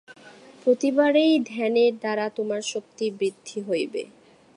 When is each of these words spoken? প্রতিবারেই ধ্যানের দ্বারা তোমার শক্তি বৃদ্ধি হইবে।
প্রতিবারেই 0.63 1.33
ধ্যানের 1.45 1.93
দ্বারা 1.97 2.25
তোমার 2.29 2.61
শক্তি 2.63 3.05
বৃদ্ধি 3.11 3.59
হইবে। 3.61 4.01